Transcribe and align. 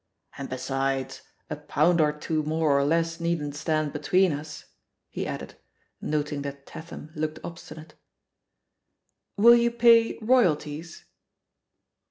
"And 0.35 0.49
besides, 0.49 1.21
a 1.47 1.55
poimd 1.55 2.01
or 2.01 2.11
two 2.11 2.41
more 2.41 2.75
or 2.75 2.83
less 2.83 3.19
needn't 3.19 3.53
stand 3.53 3.93
between 3.93 4.31
us,'^ 4.33 4.65
he 5.11 5.27
added, 5.27 5.53
noting 6.01 6.41
that 6.41 6.65
Tatham 6.65 7.11
looked 7.13 7.37
obstinate. 7.43 7.93
Will 9.37 9.53
you 9.53 9.69
pay 9.69 10.17
royalties?" 10.17 11.05